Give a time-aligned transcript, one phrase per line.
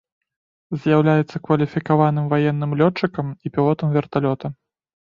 [0.85, 4.57] З'яўляецца кваліфікаваным ваенным лётчыкам і пілотам верталёта.